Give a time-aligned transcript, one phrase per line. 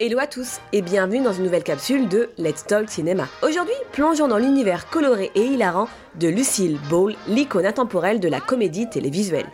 [0.00, 3.26] Hello à tous et bienvenue dans une nouvelle capsule de Let's Talk Cinéma.
[3.42, 8.88] Aujourd'hui, plongeons dans l'univers coloré et hilarant de Lucille Ball, l'icône intemporelle de la comédie
[8.88, 9.48] télévisuelle.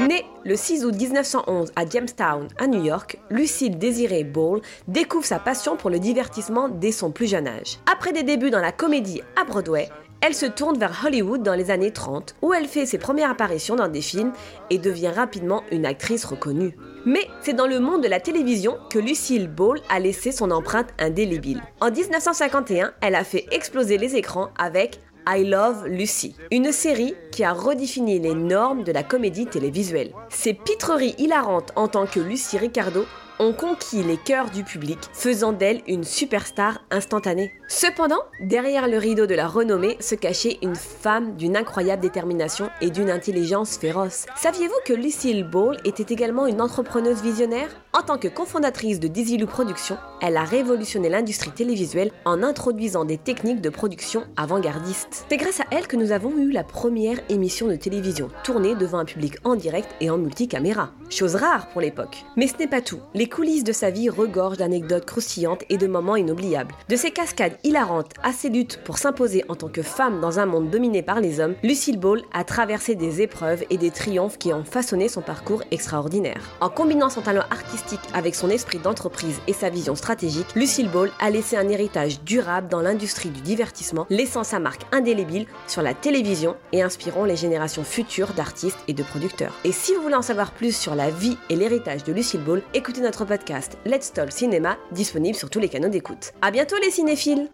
[0.00, 5.38] Née le 6 août 1911 à Jamestown, à New York, Lucille Désirée Ball découvre sa
[5.38, 7.78] passion pour le divertissement dès son plus jeune âge.
[7.86, 9.88] Après des débuts dans la comédie à Broadway,
[10.20, 13.76] elle se tourne vers Hollywood dans les années 30, où elle fait ses premières apparitions
[13.76, 14.32] dans des films
[14.70, 16.76] et devient rapidement une actrice reconnue.
[17.06, 20.92] Mais c'est dans le monde de la télévision que Lucille Ball a laissé son empreinte
[20.98, 21.62] indélébile.
[21.80, 27.44] En 1951, elle a fait exploser les écrans avec I Love Lucy, une série qui
[27.44, 30.12] a redéfini les normes de la comédie télévisuelle.
[30.30, 33.04] Ses pitreries hilarantes en tant que Lucy Ricardo
[33.40, 37.52] ont conquis les cœurs du public, faisant d'elle une superstar instantanée.
[37.68, 42.90] Cependant, derrière le rideau de la renommée se cachait une femme d'une incroyable détermination et
[42.90, 44.26] d'une intelligence féroce.
[44.36, 47.68] Saviez-vous que Lucille Ball était également une entrepreneuse visionnaire?
[47.92, 53.18] En tant que cofondatrice de Dizzy Productions, elle a révolutionné l'industrie télévisuelle en introduisant des
[53.18, 55.26] techniques de production avant-gardistes.
[55.28, 58.98] C'est grâce à elle que nous avons eu la première émission de télévision tournée devant
[58.98, 60.90] un public en direct et en multicaméra.
[61.10, 62.24] Chose rare pour l'époque.
[62.36, 63.00] Mais ce n'est pas tout.
[63.28, 66.74] Coulisses de sa vie regorgent d'anecdotes croustillantes et de moments inoubliables.
[66.88, 70.46] De ses cascades hilarantes à ses luttes pour s'imposer en tant que femme dans un
[70.46, 74.52] monde dominé par les hommes, Lucille Ball a traversé des épreuves et des triomphes qui
[74.52, 76.42] ont façonné son parcours extraordinaire.
[76.60, 81.10] En combinant son talent artistique avec son esprit d'entreprise et sa vision stratégique, Lucille Ball
[81.20, 85.94] a laissé un héritage durable dans l'industrie du divertissement, laissant sa marque indélébile sur la
[85.94, 89.54] télévision et inspirant les générations futures d'artistes et de producteurs.
[89.64, 92.62] Et si vous voulez en savoir plus sur la vie et l'héritage de Lucille Ball,
[92.74, 96.32] écoutez podcast Let's Talk Cinéma, disponible sur tous les canaux d'écoute.
[96.42, 97.48] À bientôt les cinéphiles